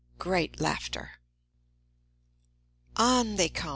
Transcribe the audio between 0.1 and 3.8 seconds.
(Great laughter.) On they come!